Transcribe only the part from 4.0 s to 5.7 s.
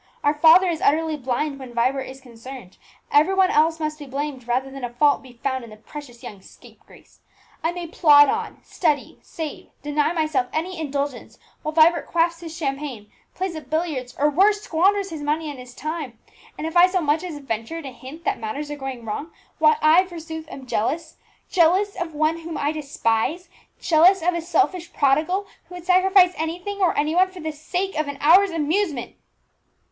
blamed, rather than a fault be found in